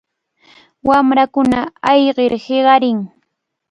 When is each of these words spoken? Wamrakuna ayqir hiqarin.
Wamrakuna 0.87 1.59
ayqir 1.91 2.31
hiqarin. 2.45 2.99